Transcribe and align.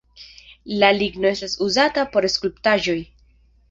La 0.83 0.89
ligno 1.01 1.31
estas 1.33 1.55
uzata 1.69 2.09
por 2.17 2.33
skulptaĵoj. 2.41 3.01